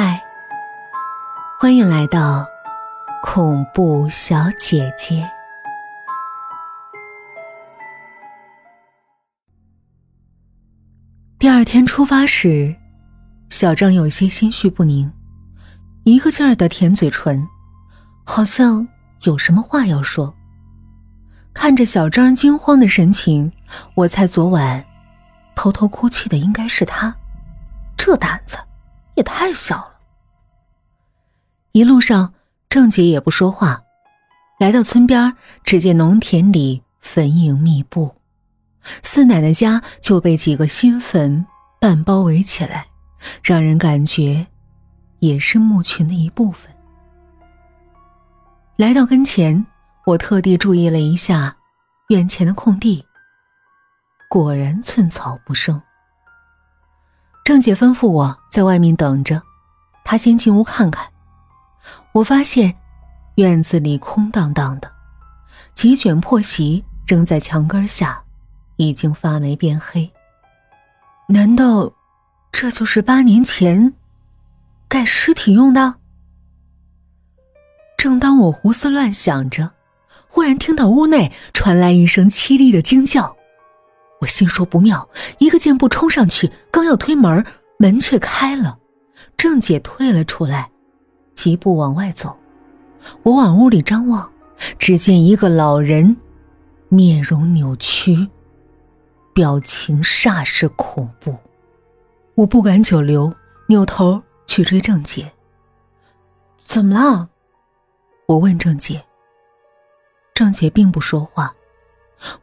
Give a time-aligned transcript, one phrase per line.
[0.00, 0.22] 嗨，
[1.58, 2.46] 欢迎来到
[3.20, 5.28] 恐怖小姐姐。
[11.36, 12.72] 第二天出发时，
[13.50, 15.12] 小张有些心绪不宁，
[16.04, 17.44] 一个劲儿的舔嘴唇，
[18.24, 18.86] 好像
[19.22, 20.32] 有什么话要说。
[21.52, 23.50] 看着小张惊慌的神情，
[23.96, 24.86] 我猜昨晚
[25.56, 27.12] 偷偷哭泣的应该是他，
[27.96, 28.56] 这胆子
[29.16, 29.87] 也太小。
[31.78, 32.34] 一路上，
[32.68, 33.80] 郑姐也不说话。
[34.58, 35.32] 来到村边，
[35.62, 38.16] 只见农田里坟茔密布，
[39.04, 41.46] 四奶奶家就被几个新坟
[41.80, 42.88] 半包围起来，
[43.44, 44.44] 让人感觉
[45.20, 46.68] 也是墓群的一部分。
[48.74, 49.64] 来到跟前。
[50.04, 51.54] 我特地注意了一下
[52.08, 53.04] 院前的空地，
[54.28, 55.80] 果然寸草不生。
[57.44, 59.40] 郑姐吩咐我在外面等着，
[60.02, 61.06] 她先进屋看看。
[62.12, 62.74] 我发现
[63.36, 64.90] 院子里空荡荡的，
[65.74, 68.22] 几卷破席扔在墙根下，
[68.76, 70.10] 已经发霉变黑。
[71.28, 71.92] 难道
[72.50, 73.94] 这就是八年前
[74.88, 75.94] 盖尸体用的？
[77.96, 79.72] 正当我胡思乱想着。
[80.30, 83.34] 忽然听到屋内传来一声凄厉的惊叫，
[84.20, 85.08] 我心说不妙，
[85.38, 87.44] 一个箭步冲上去，刚要推门，
[87.78, 88.78] 门却开了，
[89.38, 90.70] 郑姐退了出来，
[91.38, 92.36] 疾步往外走。
[93.22, 94.32] 我往屋里张望，
[94.76, 96.16] 只见一个老人，
[96.88, 98.26] 面容扭曲，
[99.32, 101.38] 表情煞是恐怖。
[102.34, 103.32] 我不敢久留，
[103.68, 105.30] 扭头去追郑姐。
[106.64, 107.28] 怎么了？
[108.26, 109.00] 我问郑姐。
[110.34, 111.54] 郑姐并不说话，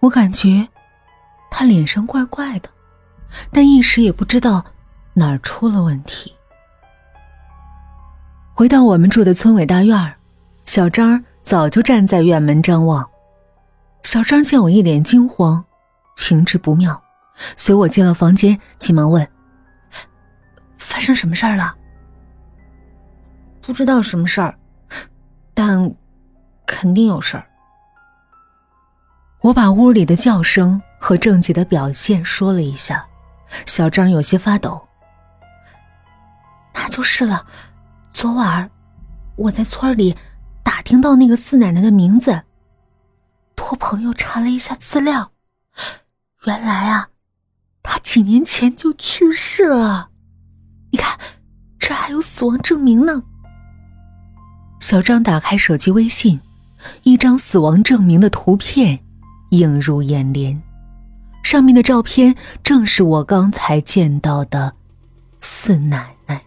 [0.00, 0.68] 我感觉
[1.50, 2.68] 她脸上怪怪的，
[3.50, 4.62] 但一时也不知道
[5.14, 6.34] 哪儿出了问题。
[8.54, 10.12] 回到我们住的村委大院儿
[10.66, 13.08] 小张早就站在院门张望。
[14.02, 15.64] 小张见我一脸惊慌，
[16.16, 17.02] 情知不妙，
[17.56, 19.26] 随我进了房间，急忙问
[20.76, 21.74] ：“发生什么事儿了
[23.62, 24.54] ？”“不知道什么事儿，
[25.54, 25.90] 但
[26.66, 27.46] 肯定有事儿。”
[29.40, 33.04] 我把屋里的叫声和郑姐的表现说了一下，
[33.66, 34.86] 小张有些发抖。
[36.74, 37.44] 那就是了，
[38.12, 38.70] 昨晚
[39.36, 40.16] 我在村里
[40.62, 42.42] 打听到那个四奶奶的名字，
[43.56, 45.32] 托朋友查了一下资料，
[46.44, 47.08] 原来啊，
[47.82, 50.10] 她几年前就去世了。
[50.90, 51.18] 你看，
[51.78, 53.22] 这还有死亡证明呢。
[54.78, 56.40] 小张打开手机微信，
[57.02, 59.04] 一张死亡证明的图片。
[59.50, 60.62] 映入眼帘，
[61.42, 64.74] 上面的照片正是我刚才见到的
[65.40, 66.42] 四奶奶，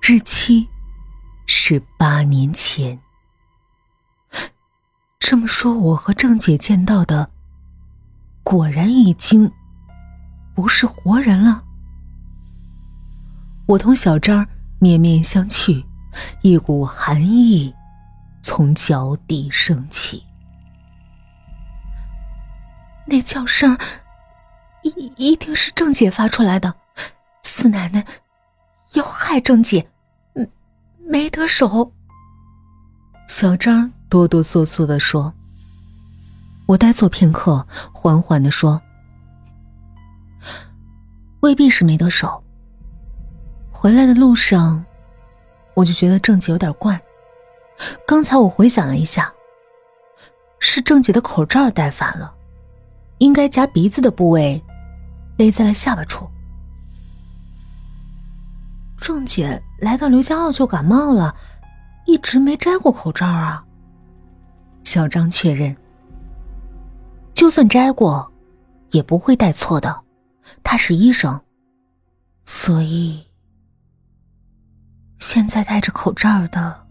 [0.00, 0.66] 日期
[1.52, 3.00] 是八年前。
[5.18, 7.28] 这么说，我和郑姐见到的
[8.44, 9.50] 果然已经
[10.54, 11.64] 不是活人了。
[13.66, 14.46] 我同小张
[14.78, 15.84] 面面相觑，
[16.40, 17.74] 一股寒意
[18.40, 20.24] 从脚底升起。
[23.06, 23.76] 那叫声，
[24.84, 26.72] 一一定是郑姐发出来的。
[27.42, 28.06] 四奶奶
[28.92, 29.90] 要害郑姐，
[31.10, 31.92] 没得手。
[33.26, 35.34] 小张哆哆嗦嗦的说
[36.66, 38.80] ：“我呆坐片刻，缓缓的说，
[41.40, 42.40] 未必是没得手。
[43.72, 44.84] 回来的路上，
[45.74, 47.00] 我就觉得郑姐有点怪。
[48.06, 49.32] 刚才我回想了一下，
[50.60, 52.32] 是郑姐的口罩戴反了。”
[53.18, 54.62] 应该夹鼻子的部位，
[55.38, 56.30] 勒在了下巴处。
[59.00, 61.34] 郑姐来到刘家坳就感冒了，
[62.06, 63.64] 一直没摘过口罩啊。
[64.84, 65.74] 小张确认，
[67.34, 68.30] 就算摘过，
[68.90, 70.02] 也不会戴错的。
[70.62, 71.40] 他是医生，
[72.42, 73.26] 所以
[75.18, 76.86] 现在戴着口罩的，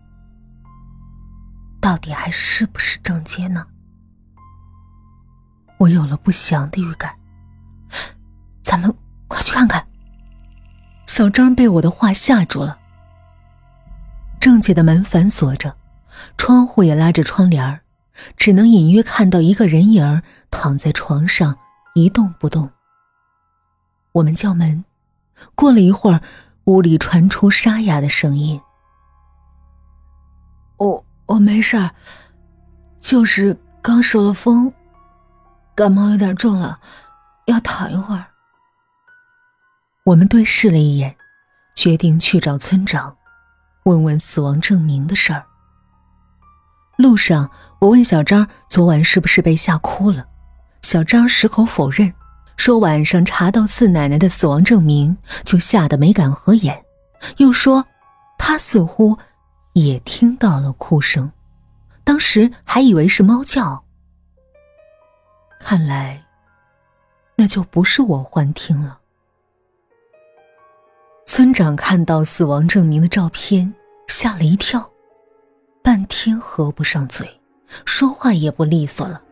[1.80, 3.66] 到底还是不是郑姐呢？
[5.78, 7.16] 我有了不祥的预感，
[8.62, 8.94] 咱们
[9.28, 9.89] 快去看看。
[11.20, 12.80] 小张被我的话吓住了。
[14.40, 15.76] 郑姐的门反锁着，
[16.38, 17.82] 窗户也拉着窗帘儿，
[18.38, 21.58] 只能隐约看到一个人影躺在床上
[21.94, 22.70] 一动不动。
[24.14, 24.86] 我们叫门，
[25.56, 26.22] 过了一会儿，
[26.68, 28.62] 屋里传出沙哑的声音
[30.80, 31.90] ：“我我没事，
[32.98, 34.72] 就是刚受了风。”
[35.76, 36.80] 感冒有点重了，
[37.48, 38.24] 要躺一会儿。
[40.10, 41.16] 我们对视了一眼，
[41.76, 43.16] 决定去找村长，
[43.84, 45.46] 问问死亡证明的事儿。
[46.98, 50.28] 路上，我问小张昨晚是不是被吓哭了，
[50.82, 52.12] 小张矢口否认，
[52.58, 56.84] 说晚上查到四奶奶的死亡证明就吓得没敢合眼，
[57.38, 57.86] 又说
[58.36, 59.16] 他似乎
[59.74, 61.32] 也听到了哭声，
[62.04, 63.84] 当时还以为是猫叫。
[65.60, 66.26] 看来，
[67.36, 68.99] 那就不是我幻听了。
[71.40, 73.74] 村长看到死亡证明的照片，
[74.08, 74.92] 吓了一跳。
[75.82, 77.26] 半天合不上嘴，
[77.86, 79.24] 说话也不利索了。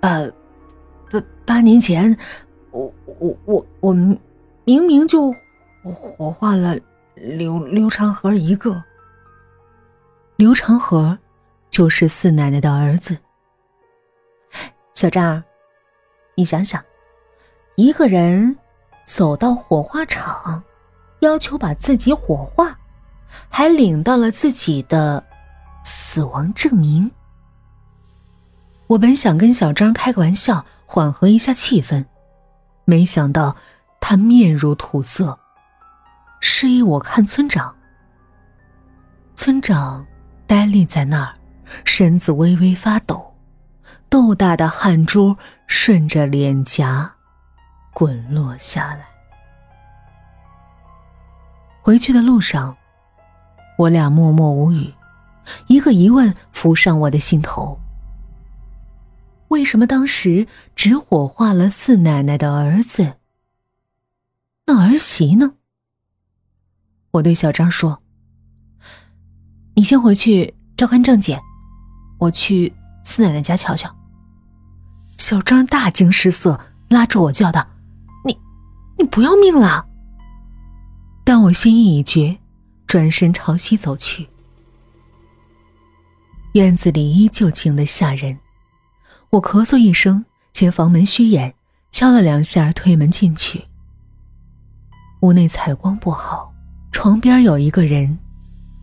[0.00, 0.28] 呃，
[1.12, 2.18] 八八年前，
[2.72, 3.92] 我我我我
[4.64, 5.32] 明明就
[5.84, 6.76] 火化了
[7.14, 8.82] 刘刘长河一个。
[10.34, 11.16] 刘长河
[11.70, 13.16] 就是四奶奶的儿子。
[14.92, 15.40] 小张，
[16.34, 16.84] 你想想，
[17.76, 18.58] 一个人
[19.12, 20.62] 走到火化场，
[21.18, 22.78] 要求把自己火化。
[23.48, 25.24] 还领到了自己的
[25.84, 27.10] 死亡证明。
[28.86, 32.04] 我本想跟小张开个玩笑，缓和一下气氛，
[32.84, 33.56] 没想到
[34.00, 35.38] 他面如土色，
[36.40, 37.74] 示意我看村长。
[39.34, 40.06] 村长
[40.46, 41.34] 呆立在那儿，
[41.84, 43.34] 身子微微发抖，
[44.08, 45.36] 豆大的汗珠
[45.66, 47.12] 顺着脸颊
[48.00, 49.06] 滚落下来。
[51.82, 52.74] 回去的路上。
[53.76, 54.94] 我俩默默无语，
[55.66, 57.78] 一个疑问浮上我的心头：
[59.48, 63.16] 为什么当时只火化了四奶奶的儿子？
[64.66, 65.54] 那儿媳呢？
[67.12, 68.02] 我对小张说
[69.76, 71.40] ：“你先回去照看郑姐，
[72.18, 73.94] 我去四奶奶家瞧瞧。”
[75.16, 77.66] 小张大惊失色，拉住我叫道：“，
[79.00, 79.86] 你不要命了？”
[81.24, 82.38] 但我心意已决。
[82.86, 84.28] 转身朝西走去，
[86.54, 88.36] 院子里依旧静得吓人。
[89.30, 91.54] 我咳嗽一声，见房门虚掩，
[91.92, 93.64] 敲了两下，推门进去。
[95.20, 96.52] 屋内采光不好，
[96.90, 98.18] 床边有一个人，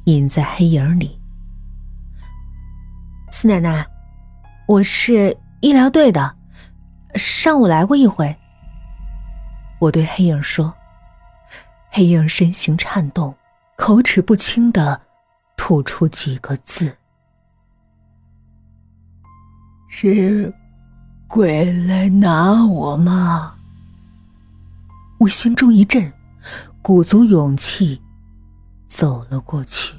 [0.06, 1.19] 隐在黑影里。
[3.30, 3.86] 四奶奶，
[4.69, 6.34] 我是医疗队的，
[7.16, 8.34] 上午来过一回。
[9.79, 10.74] 我对黑影说，
[11.89, 13.35] 黑影身形颤动。
[13.75, 15.00] 口齿不清的
[15.56, 16.97] 吐出几个字
[19.88, 20.51] ：“是
[21.27, 23.53] 鬼来拿我吗？”
[25.21, 26.12] 我心中一震，
[26.81, 28.01] 鼓足勇气
[28.88, 29.94] 走了过去。